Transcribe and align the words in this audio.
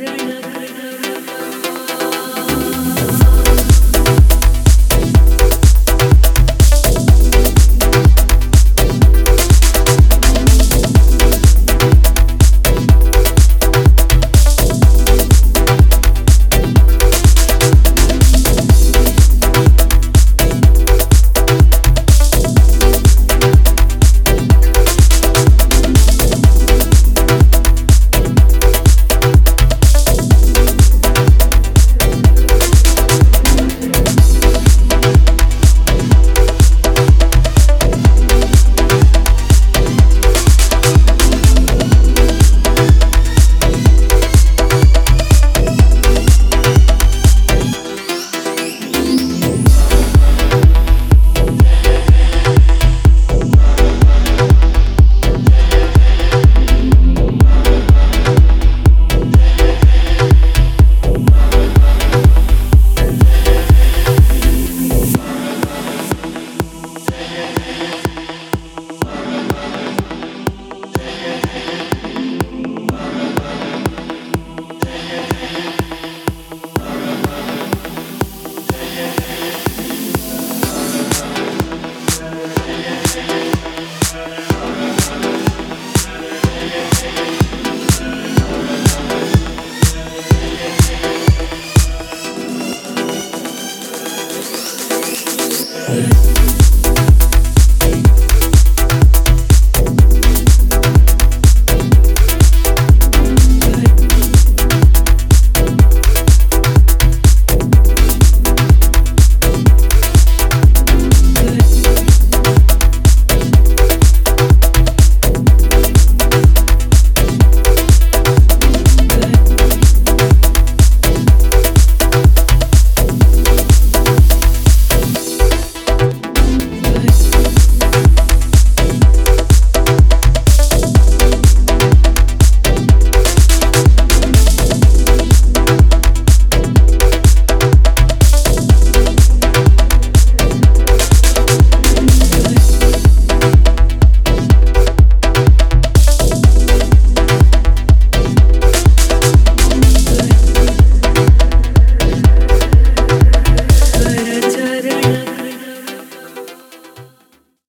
But 0.00 0.08
every. 0.08 0.39